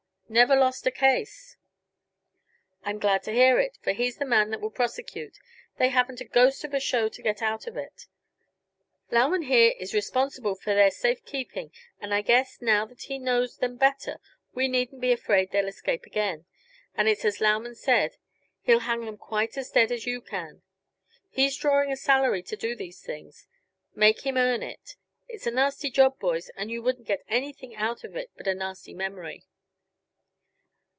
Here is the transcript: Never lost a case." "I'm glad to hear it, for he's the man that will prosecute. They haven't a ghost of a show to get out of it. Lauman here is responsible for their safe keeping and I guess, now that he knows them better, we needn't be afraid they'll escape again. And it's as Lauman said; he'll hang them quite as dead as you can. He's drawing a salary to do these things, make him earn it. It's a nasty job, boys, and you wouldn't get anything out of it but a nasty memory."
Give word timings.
Never 0.33 0.55
lost 0.55 0.87
a 0.87 0.91
case." 0.91 1.57
"I'm 2.85 2.99
glad 2.99 3.21
to 3.23 3.33
hear 3.33 3.59
it, 3.59 3.77
for 3.81 3.91
he's 3.91 4.15
the 4.15 4.23
man 4.23 4.49
that 4.51 4.61
will 4.61 4.71
prosecute. 4.71 5.37
They 5.77 5.89
haven't 5.89 6.21
a 6.21 6.23
ghost 6.23 6.63
of 6.63 6.73
a 6.73 6.79
show 6.79 7.09
to 7.09 7.21
get 7.21 7.41
out 7.41 7.67
of 7.67 7.75
it. 7.75 8.05
Lauman 9.11 9.41
here 9.41 9.73
is 9.77 9.93
responsible 9.93 10.55
for 10.55 10.73
their 10.73 10.89
safe 10.89 11.25
keeping 11.25 11.73
and 11.99 12.13
I 12.13 12.21
guess, 12.21 12.61
now 12.61 12.85
that 12.85 13.01
he 13.01 13.19
knows 13.19 13.57
them 13.57 13.75
better, 13.75 14.21
we 14.53 14.69
needn't 14.69 15.01
be 15.01 15.11
afraid 15.11 15.51
they'll 15.51 15.67
escape 15.67 16.05
again. 16.05 16.45
And 16.95 17.09
it's 17.09 17.25
as 17.25 17.41
Lauman 17.41 17.75
said; 17.75 18.15
he'll 18.61 18.79
hang 18.87 19.03
them 19.03 19.17
quite 19.17 19.57
as 19.57 19.69
dead 19.71 19.91
as 19.91 20.05
you 20.05 20.21
can. 20.21 20.61
He's 21.29 21.57
drawing 21.57 21.91
a 21.91 21.97
salary 21.97 22.41
to 22.43 22.55
do 22.55 22.73
these 22.73 23.01
things, 23.01 23.47
make 23.95 24.21
him 24.25 24.37
earn 24.37 24.63
it. 24.63 24.95
It's 25.27 25.45
a 25.45 25.51
nasty 25.51 25.91
job, 25.91 26.19
boys, 26.19 26.47
and 26.55 26.71
you 26.71 26.81
wouldn't 26.81 27.05
get 27.05 27.25
anything 27.27 27.75
out 27.75 28.05
of 28.05 28.15
it 28.15 28.31
but 28.37 28.47
a 28.47 28.55
nasty 28.55 28.93
memory." 28.93 29.43